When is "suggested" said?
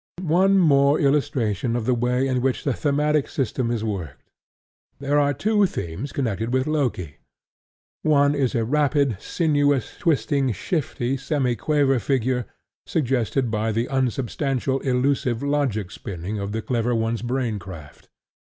12.87-13.51